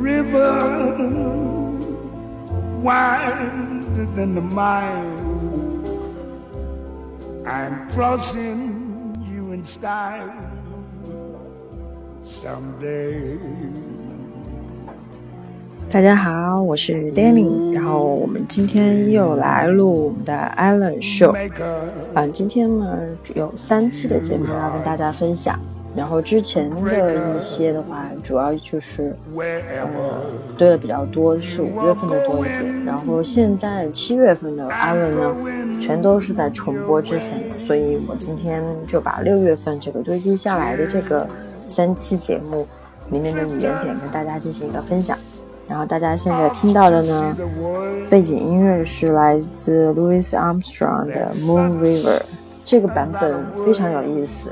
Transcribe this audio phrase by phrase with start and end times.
[0.00, 0.54] river
[2.82, 5.06] wider than the mile.
[7.44, 10.32] I'm crossing you in style
[12.26, 13.38] someday.
[15.90, 21.36] 大家好，我是 Danny，然后我们今天又来录我们的 Allen Show。
[22.14, 22.98] 嗯，今天呢
[23.34, 25.58] 有三期的节目要跟大家分享。
[25.94, 30.24] 然后之前的一些的话，主要就是呃
[30.56, 32.84] 堆的比较多，是五月份的多一点。
[32.84, 41.28] 然后现在七月份的 Allen 呢，全都是在重播之前的，所以我今天就把六月份这个堆积下来的这个
[41.66, 42.66] 三期节目
[43.10, 45.14] 里面的语言点跟大家进行一个分享。
[45.68, 47.36] 然后大家现在听到的呢，
[48.08, 52.22] 背景音乐是来自 Louis Armstrong 的 Moon River，
[52.64, 54.50] 这个版本非常有意思。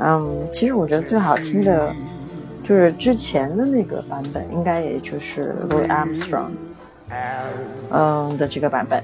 [0.00, 1.94] 嗯，其实我觉得最好听的，
[2.62, 6.50] 就是之前的那个版本，应该也就是 Louis Armstrong，
[7.90, 9.02] 嗯的这个版本。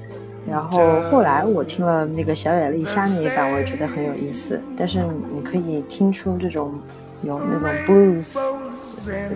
[0.49, 4.59] 然后后来我听了那个小野丽莎那一版，我也觉得很有意思。
[4.77, 4.99] 但是
[5.33, 6.73] 你可以听出这种
[7.21, 8.37] 有那种 blues。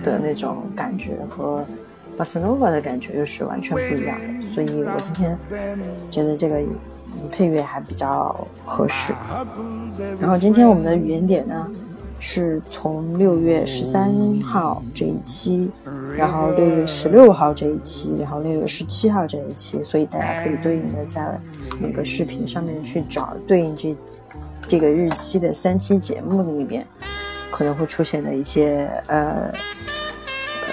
[0.03, 1.63] 的那种感觉和
[2.17, 5.37] Buscova 的感觉又是完全不一样的，所以我今天
[6.09, 6.61] 觉得这个
[7.29, 9.13] 配乐还比较合适。
[10.19, 11.67] 然后今天我们的语言点呢，
[12.19, 15.69] 是从六月十三号这一期，
[16.15, 21.39] 然后六月十六号这一期，然后六月十七号这一期，所以大家可以对应的在
[21.79, 23.95] 那个视频上面去找对应这
[24.67, 26.85] 这个日期的三期节目里边。
[27.53, 29.53] 可能会出现的一些呃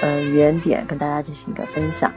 [0.00, 2.10] 呃语言点，跟大家进行一个分享。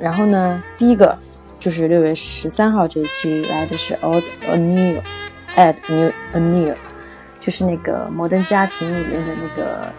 [0.00, 1.16] 然后呢，第一个
[1.62, 6.74] 就是六月十三号这一期来的是 Odd O'Neill，Ed New O'Neill，
[7.38, 9.92] 就是那个《摩登家庭》里面的那个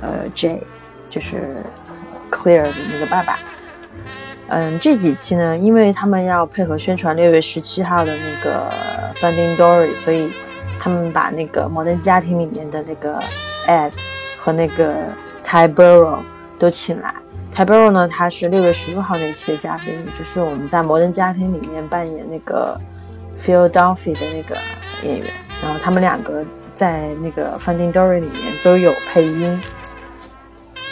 [0.00, 0.62] 呃 J，
[1.10, 1.62] 就是
[2.30, 3.38] Clear 的那个爸爸。
[4.48, 8.70] 嗯，这几期呢，因为他们要配合宣传六月十七号的那个
[9.16, 10.32] Finding Dory，所以。
[10.82, 13.20] 他们把那个《摩登家庭》里面的那个
[13.66, 13.92] Ed
[14.38, 14.94] 和那个
[15.44, 16.20] Ty Burrow
[16.58, 17.14] 都请来。
[17.60, 22.80] Ty Burrow 呢，他是六月十六号那期的嘉宾，就是我们在《摩登家庭》里面扮演那个
[23.38, 24.56] Phil Dunphy 的那个
[25.02, 25.30] 演员。
[25.62, 26.42] 然后他们两个
[26.74, 29.60] 在那个《Finding Dory》里面都有配音。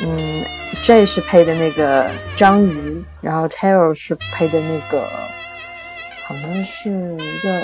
[0.04, 0.44] 嗯
[0.84, 2.06] ，J 是配的那个
[2.36, 5.02] 章鱼，然后 Taylor 是配的那个，
[6.26, 7.60] 好像是一个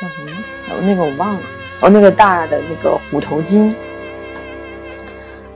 [0.00, 0.30] 叫什么？
[0.70, 1.40] 哦，那个我忘了。
[1.80, 3.74] 哦，那个大的那个虎头鲸。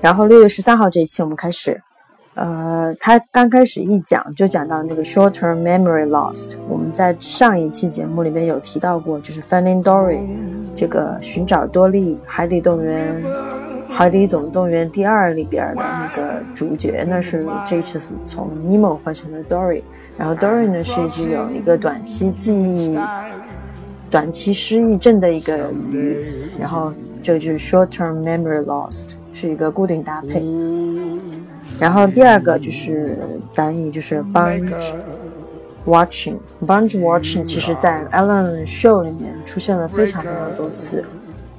[0.00, 1.80] 然后六月十三号这一期我们开始，
[2.38, 6.54] 呃，他刚开始一讲就讲到那个 short-term memory lost。
[6.68, 10.20] 我们在上一期节目里面有提到过，就是 Finding Dory
[10.72, 13.20] 这个寻找多利海底动员
[13.88, 19.82] 海底总动员第二里边的那个主角呢是这次从 Nemo 换成了 Dory。
[20.16, 22.96] 然后 Dory 呢是一只有一个短期记忆。
[24.10, 26.24] 短期失忆症的一个鱼，
[26.58, 30.40] 然后这就是 short-term memory lost，是一个固定搭配。
[31.78, 33.18] 然后第二个就是
[33.54, 34.92] 单译，就是 binge
[35.86, 36.36] watching。
[36.66, 41.04] binge watching 其实在 Ellen Show 里面出现了非常非常多次。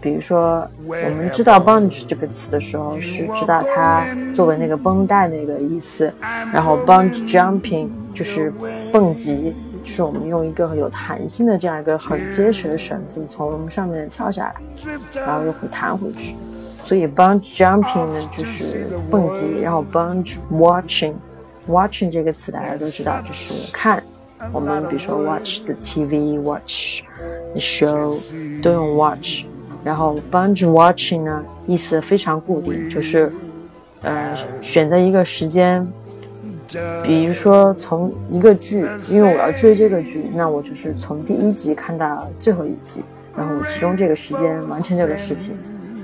[0.02, 6.12] 比如说，我们知道 bunge 这个词的时候，是知道它作为那个绷带那个意思。
[6.53, 8.53] 然后 bunge jumping 就是
[8.91, 9.56] 蹦极。
[9.81, 14.56] 就是我们用一个有弹性的这样一个很结实的绳子从上面跳下来，
[15.13, 16.36] 然后又会弹回去。
[16.89, 24.03] 所以 bunch jumping 呢就是蹦极，然后 bunch watching，watching 这个词大家都知道就是看。
[24.51, 27.03] 我们比如说 watch the TV，watch
[27.51, 29.45] the show 都用 watch。
[29.83, 33.31] 然后 bunch watching 呢意思非常固定，就是
[34.01, 35.88] 呃选择一个时间。
[37.03, 43.03] 比如说，从一个剧，因为我要追这个剧，那我就是从第一集看到最后一集，
[43.38, 45.56] 然后我集中这个时间完成这个事情。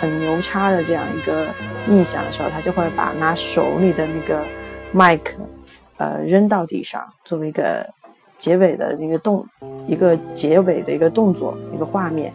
[0.00, 1.46] 很牛叉的这样一个
[1.88, 4.42] 印象的时候，他就会把拿手里的那个
[4.94, 5.20] mic
[5.98, 7.86] 呃扔到地上，作为一个
[8.38, 9.46] 结尾的一个动
[9.86, 12.32] 一个结尾的一个动作一个画面。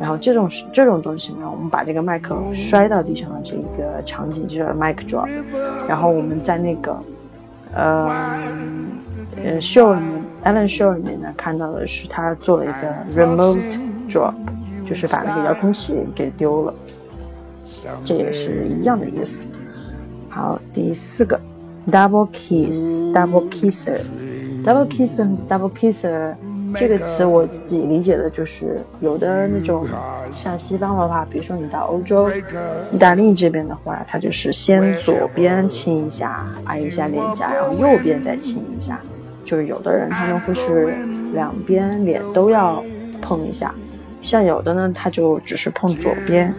[0.00, 5.28] 然后这种这种东西呢，我们把这个麦克摔到地上的这一个场景就叫 mic drop。
[5.86, 6.96] 然后我们在那个
[7.74, 8.10] 呃
[9.44, 13.78] 呃 show 里面，Alan show 里面呢看到的是他做了一个 remote
[14.08, 14.34] drop，
[14.84, 16.74] 就是把那个遥控器给丢了，
[18.02, 19.46] 这也是一样的意思。
[20.28, 21.38] 好，第四个
[21.90, 26.34] double kiss，double kisser，double kisser，double kisser。
[26.74, 29.86] 这个词我自己理解的就是有的那种
[30.30, 32.30] 像西方的话，比如说你到欧洲、
[32.90, 38.98] 意大利这边的话，它就是先左边亲一下，挨一下脸颊，然后右边再亲一下。
[39.44, 40.94] 就是有的人他们会是
[41.34, 42.82] 两边脸都要
[43.20, 43.74] 碰一下，
[44.22, 46.54] 像有的呢他就只是碰左边。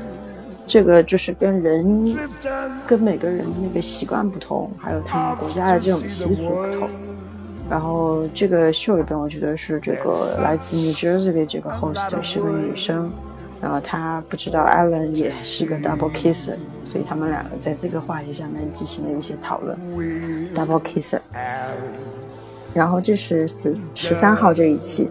[0.66, 2.18] 这个就是跟人
[2.88, 6.90] 跟每个人的那个习惯不同，还有他们国家的这种习俗不同。
[7.70, 13.12] 然后这个秀里边，我觉得是这个来自 New Jersey 的这个 host 是个女生，
[13.62, 19.78] 然后她不知道 Alan 也是个 double kisser，所以他们两个在这个话题上面进行了一些讨论。
[20.54, 21.20] double kisser。
[22.74, 25.10] 然后这是十十三号这一期，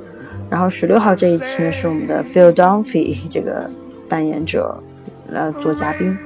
[0.50, 3.68] 然后十六号这一期呢是我们的 Phil Dunphy 这个
[4.08, 4.76] 扮演者
[5.28, 6.16] 来做嘉宾，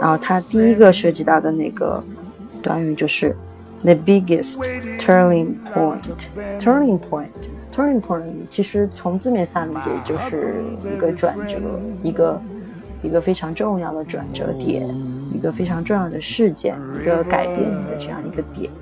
[0.00, 2.02] 然后他第一个涉及到的那个
[2.62, 3.34] 短语就是。
[3.84, 4.56] The biggest
[4.98, 6.02] turning point,
[6.58, 7.28] turning point,
[7.72, 11.60] turning point，其实从字面上理解就是一个转折，
[12.02, 12.40] 一个
[13.02, 14.88] 一个非常重要的转折点，
[15.32, 18.72] 一个非常重要的事件，一个改变的这样一个点。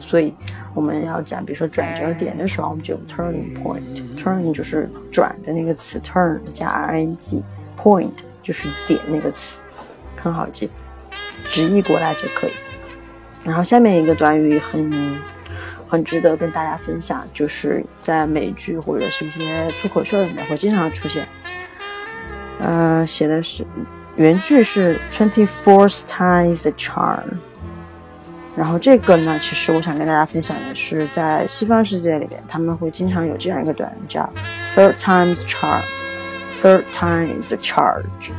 [0.00, 0.32] 所以
[0.74, 3.82] 我们要讲，比如说转折点的时候，我们就 turning point。
[4.16, 8.10] turning 就是转的那个词，turn 加 ing，point
[8.48, 9.58] 就是点那个词，
[10.16, 10.70] 很好记，
[11.44, 12.52] 直译过来就可以。
[13.44, 15.20] 然后下面一个短语很
[15.86, 21.28] 很值得跟大家分享，就是在美剧或者是一些脱口秀里面会经常出现。
[22.58, 23.66] 呃，写的是
[24.16, 27.24] 原句是 twenty fourth times a charm。
[28.56, 34.26] 然后这个呢，其实我想跟大家分享的是，在西方世界里边，他们会经常有这样一个短语叫
[34.74, 35.82] third times charm。
[36.62, 38.30] Third time is a charge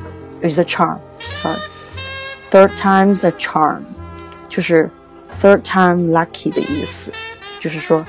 [0.42, 1.00] is a charm。
[1.19, 1.60] Sorry。
[2.51, 3.81] Third times a charm，
[4.50, 4.89] 就是。
[5.42, 7.13] Third time lucky 的意思，
[7.62, 8.06] 就是说，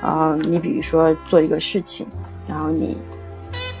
[0.00, 2.06] 啊，你比如说做一个事情，
[2.46, 2.96] 然后你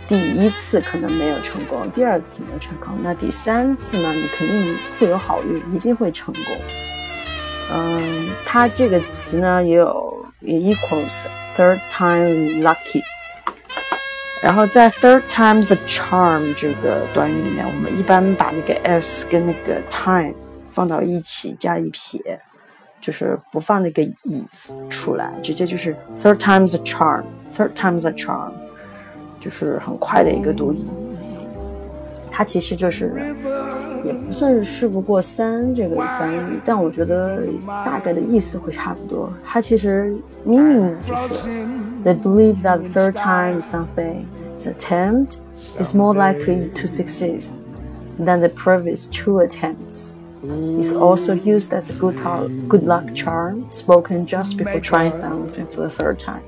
[0.08, 6.56] 第一次可能没有成功，第二次没有成功，那第三次呢，你肯定会有好运，一定会成功。
[7.72, 13.02] 嗯，它这个词呢也有也 equals third time lucky。
[14.42, 20.34] 然后在 third time's a charm 这个短语里面，我们一般把那个 s 跟那个 time
[20.72, 22.40] 放到一起加一撇。
[23.00, 28.50] 就是不放那个 is 出来，直接就是 third time's a charm，third time's a charm，
[29.38, 30.84] 就是很快的一个读音。
[32.28, 33.32] 它其实就是
[34.04, 37.44] 也不算是事不过三这个翻译，但我觉得
[37.84, 39.32] 大概的意思会差不多。
[39.44, 40.12] 它其实
[40.44, 41.48] meaning 就是
[42.07, 45.37] they believe that third time something is attempt
[45.79, 47.43] is more likely to succeed
[48.17, 50.13] than the previous two attempts.
[50.43, 52.19] is also used as a good,
[52.67, 56.41] good luck charm, spoken just before trying something for the third time.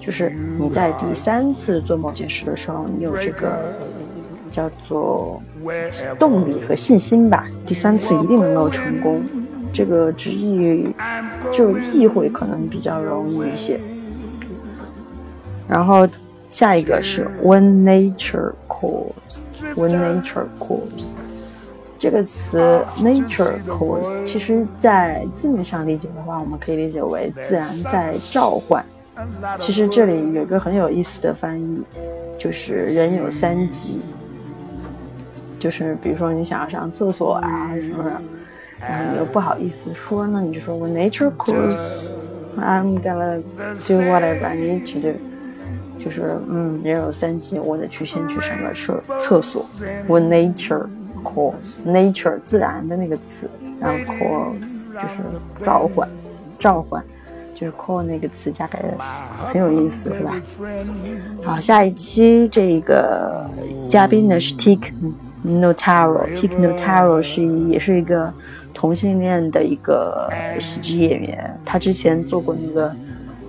[0.00, 3.74] 就是你在第三次做某件事的时候，你有这个
[4.50, 5.42] 叫做
[6.18, 7.46] 动力和信心吧。
[7.66, 9.22] 第三次一定能够成功。
[9.72, 10.92] 这个直译
[11.52, 13.78] 就意会可能比较容易一些。
[15.67, 16.07] 然后
[16.51, 21.13] 下一个是 When nature calls，When nature calls。
[21.97, 22.59] 这个词
[22.99, 28.85] nature calls，其实在字面上理解的话，我们可以理解为自然在召唤。
[29.57, 31.81] 其实这里有一个很有意思的翻译，
[32.37, 34.01] 就是人有三急，
[35.57, 38.09] 就是比如说你想要上厕所啊，是不是？
[38.79, 42.11] 然后你又不好意思说呢，你就说 when nature calls
[42.59, 43.41] I'm gonna
[43.87, 45.15] do whatever I need to do。
[46.05, 49.65] 就是嗯，人有三急，我得去先去上个厕厕所。
[50.07, 50.85] When nature
[51.23, 55.17] calls, nature 自然的那个词，然后 calls 就是
[55.63, 56.07] 召唤，
[56.59, 57.03] 召唤
[57.55, 60.39] 就是 call 那个词加个 s，很有意思，是吧？
[61.43, 63.49] 好，下一期这个
[63.89, 64.91] 嘉宾呢是 Tik
[65.43, 68.31] Notaro，Tik Notaro 是一也是一个
[68.75, 72.95] 同性恋的一个喜剧演员，他之前做过那个。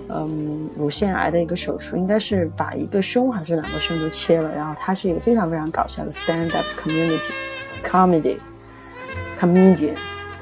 [0.09, 4.49] 嗯，乳腺癌的一个手术，应该是把一个胸还是两个胸都切了。
[4.55, 7.31] 然后他是一个非常非常搞笑的 stand up community
[7.83, 8.37] comedy
[9.39, 9.95] comedian。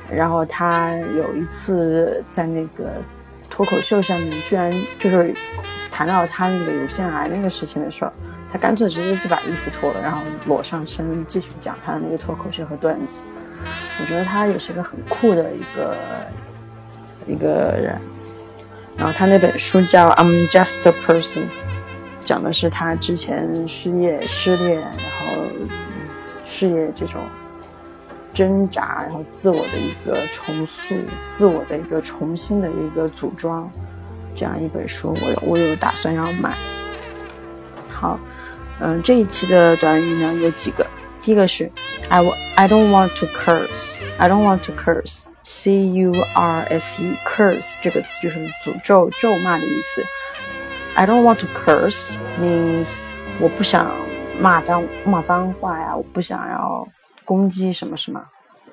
[0.08, 2.86] 然后他有一次在那个
[3.50, 5.34] 脱口秀上面，居然就是
[5.90, 8.12] 谈到他那个乳腺癌那个事情的时候，
[8.52, 13.24] 他干脆直接就把衣服脱了，然后裸上身继续讲他的那个脱口秀和段子。
[14.00, 15.98] 我觉得他也是个很酷的一个
[17.26, 18.00] 一个人。
[18.98, 21.44] 然后他那本书叫《I'm Just a Person》，
[22.24, 25.44] 讲的是他之前失业、失恋，然后
[26.44, 27.22] 事业这种
[28.34, 30.96] 挣扎，然后自我的一个重塑、
[31.32, 33.70] 自我的一个重新的一个组装，
[34.36, 36.56] 这样一本书，我有我有打算要买。
[37.90, 38.20] 好，
[38.80, 40.86] 嗯，这一期的短语呢有几个，
[41.22, 41.70] 第一个是
[42.10, 42.24] I
[42.56, 45.24] I don't want to curse，I don't want to curse。
[45.45, 50.05] c u r s e curse 这个词就是诅咒、咒骂的意思。
[50.95, 52.99] I don't want to curse means
[53.41, 53.91] 我不想
[54.41, 56.87] 骂脏骂脏话呀，我不想要
[57.25, 58.21] 攻击什么什么。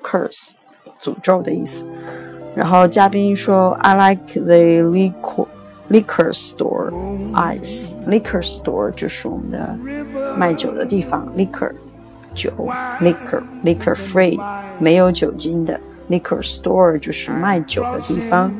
[0.02, 0.52] curse
[1.00, 1.84] 诅咒的意思。
[2.54, 5.46] 然后嘉宾说，I like the liquor
[5.90, 6.92] liquor store
[7.34, 9.78] ice liquor store 就是我们的
[10.36, 11.72] 卖酒的地方，liquor
[12.34, 12.50] 酒，
[13.00, 14.40] liquor liquor free
[14.78, 15.78] 没有酒精的。
[16.13, 18.53] Liquor store 就是卖酒的地方，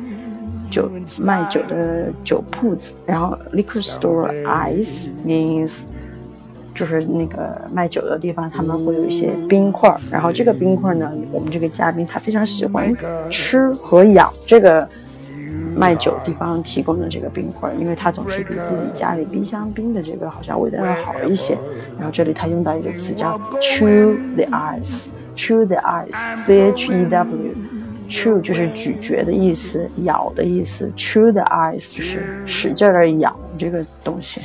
[0.68, 2.94] 酒卖酒的酒铺子。
[3.06, 5.72] 然后 liquor store ice means
[6.74, 9.96] 就是那个卖酒的地方，他们会有一些冰块。
[10.10, 12.92] 然后这个冰块呢，我们这个嘉宾他非常喜欢
[13.30, 14.88] 吃和咬这个
[15.76, 21.56] 卖酒地方提供的这个冰块，因为他总是比自己家里冰箱冰的这个好像味道要好一些。
[21.96, 25.06] 然后这里他用到一个词叫 chew the ice。
[25.35, 30.91] Chew the ice，C H E W，chew 就是咀嚼的意思，咬的意思。
[30.97, 34.41] Chew the ice 就是使劲的咬这个东西。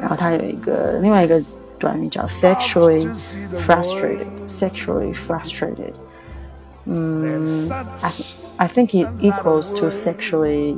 [0.00, 1.40] 然后它有一个另外一个
[1.78, 3.08] 短语叫 sexually
[3.56, 5.92] frustrated，sexually frustrated。
[6.86, 8.10] 嗯，I
[8.56, 10.76] I think it equals to sexually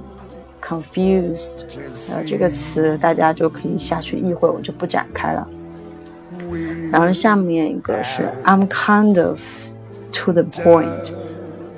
[0.60, 1.64] confused。
[2.12, 5.48] 呃，这个词大家就可以下去意会，我就不展开了。
[6.91, 9.39] 然后下面一个是 I'm kind of
[10.13, 11.11] to the point。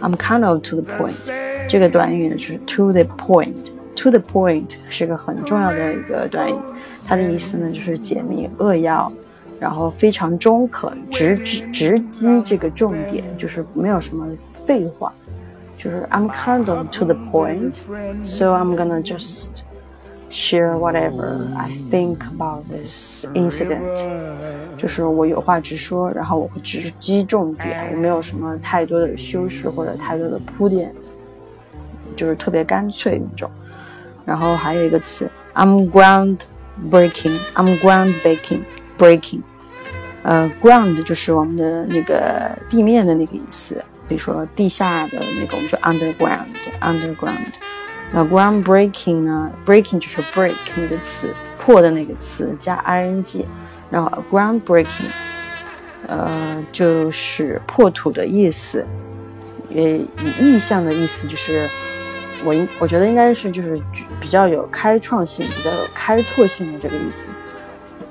[0.01, 1.31] I'm kind of to the point。
[1.67, 3.53] 这个短语呢就是 to the point。
[3.95, 6.55] to the point 是个很重要的一个短语，
[7.05, 9.11] 它的意思呢就是解密扼要，
[9.59, 14.25] 然后非常中肯，直直直击这个重点，就是没有什么
[14.65, 15.11] 废话。
[15.77, 17.73] 就是 I'm kind of to the point,
[18.23, 19.63] so I'm gonna just
[20.29, 23.81] share whatever I think about this incident，
[24.77, 30.93] 就是我有话直说，然后我会直击重点，我没有什么太多的修饰或者太多的铺垫，
[32.15, 33.49] 就是特别干脆那种。
[34.25, 36.41] 然后还有一个词，I'm ground
[36.91, 39.41] breaking，I'm ground breaking，breaking，
[40.21, 47.53] 呃，ground 就是我们的那个地面的那个意思，比如说地下的那个，我们就 underground，underground。
[48.11, 53.45] 那 groundbreaking 呢？breaking 就是 break 那个词，破的那个词加 ing，
[53.91, 55.11] 然后 groundbreaking，
[56.07, 58.83] 呃，就是破土的意思。
[59.69, 60.07] 呃，以
[60.39, 61.69] 意象的意思就是，
[62.43, 63.79] 我应我觉得应该是就是
[64.19, 67.29] 比较有开创性、比较有开拓性的这个意思。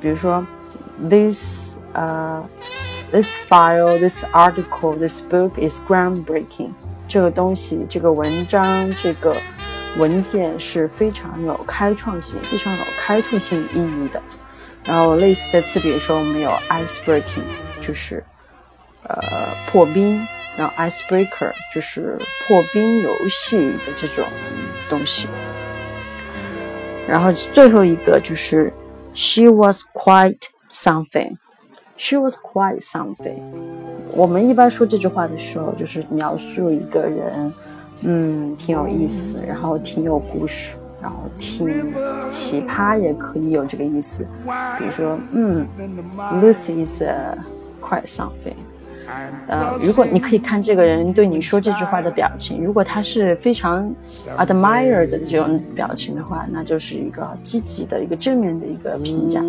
[0.00, 0.46] 比如说
[1.10, 2.40] ，this 呃
[3.10, 6.70] ，this file, this article, this book is groundbreaking。
[7.08, 9.34] 这个东西，这个文章，这个。
[9.98, 14.22] 文件是非常有开创性、非常有开拓性意义的。
[14.84, 17.42] 然后类似的词，比如说我们有 ice breaking，
[17.82, 18.24] 就是
[19.02, 19.20] 呃
[19.70, 20.24] 破冰，
[20.56, 24.24] 然后 ice breaker 就是破冰游戏的这种
[24.88, 25.28] 东西。
[27.06, 28.72] 然后最后一个就是
[29.14, 30.38] she was quite
[30.70, 33.42] something，she was quite something。
[34.12, 37.52] 我们一般说这句话的时候，就是描述一个人。
[38.02, 41.92] 嗯，挺有意思，然后挺有故事，然后挺
[42.30, 44.26] 奇葩，也可以有这个意思。
[44.78, 45.66] 比如说，嗯
[46.40, 47.02] ，Lucy is
[47.80, 48.54] quite something。
[49.46, 53.90] 呃，如果你可以看这个人对你说这句话的表情，如果他是非常
[54.36, 59.40] admire 的这种表情的话，那就是一个积极的一个正面的一个评价。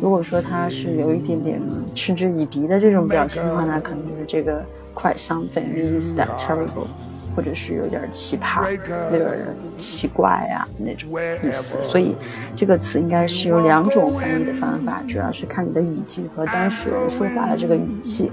[0.00, 1.60] 如果说他是有一点点
[1.96, 6.86] 嗤之以鼻的这种表情的话，那可能就是这个 quite something is that terrible。
[7.34, 8.70] 或者是有点奇葩、
[9.12, 9.30] 有点
[9.76, 11.08] 奇怪啊那种
[11.42, 12.14] 意思，所以
[12.54, 18.30] 这个词应该是有两种翻译的方法，主要是看你的语境和当事人说话的这个语气。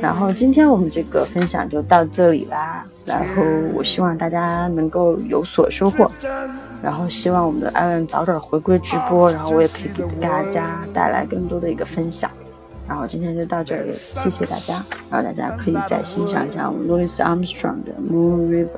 [0.00, 3.42] 然后今天我们这个分享就到这里啦，然后
[3.74, 6.10] 我希望大家能够有所收获，
[6.82, 12.30] 然后希望我们的艾伦早点回归直播，然后我也可以给大家带来更多的一个分享。
[12.88, 14.84] 然后今天就到这里，谢谢大家。
[15.10, 18.68] 然后大家可以再欣赏一下我们 Louis Armstrong 的 Moon River。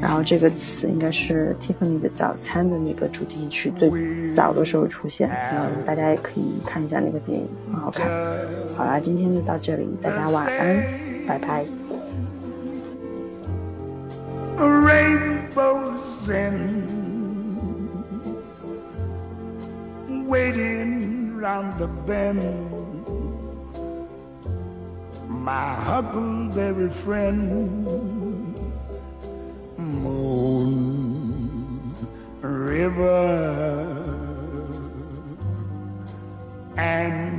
[0.00, 3.90] 然后这个词应该是 Tiffany 的早餐的那个主题曲最
[4.32, 5.28] 早的时候出现。
[5.28, 8.08] 然后大家也可以看一下那个电影，很好看。
[8.76, 10.84] 好啦，今天就到这里，大家晚安，
[11.26, 11.64] 拜拜。
[25.42, 27.84] My huckleberry friend,
[29.76, 30.94] Moon
[32.40, 33.24] River,
[36.76, 37.31] and.